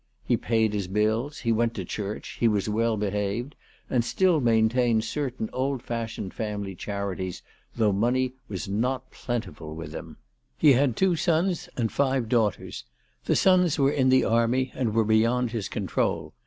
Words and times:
He 0.25 0.35
paid 0.35 0.73
his 0.73 0.87
bills, 0.87 1.37
he 1.41 1.51
went 1.51 1.75
to 1.75 1.85
church, 1.85 2.29
he 2.39 2.47
was 2.47 2.67
well 2.67 2.97
behaved, 2.97 3.53
and 3.87 4.03
still 4.03 4.41
main 4.41 4.67
tained 4.67 5.03
certain 5.03 5.47
old 5.53 5.83
fashioned 5.83 6.33
family 6.33 6.73
charities, 6.73 7.43
though 7.75 7.91
money 7.93 8.33
was 8.47 8.67
not 8.67 9.11
plentiful 9.11 9.75
with 9.75 9.93
him. 9.93 10.17
He 10.57 10.73
had 10.73 10.95
two 10.95 11.15
sons 11.15 11.69
and 11.77 11.91
five 11.91 12.29
daughters. 12.29 12.83
The 13.25 13.35
sons 13.35 13.77
were 13.77 13.91
in 13.91 14.09
the 14.09 14.25
army, 14.25 14.71
and 14.73 14.95
were 14.95 15.05
beyond 15.05 15.51
his 15.51 15.69
control. 15.69 16.33